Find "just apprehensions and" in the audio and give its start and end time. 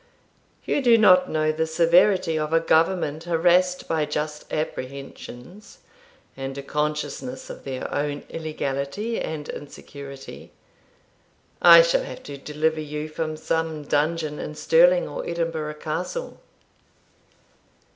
4.07-6.57